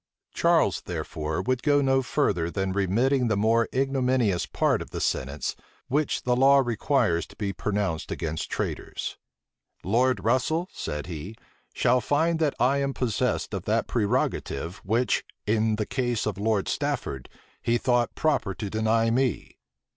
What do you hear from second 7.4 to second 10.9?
pronounced against traitors. "Lord Russel,"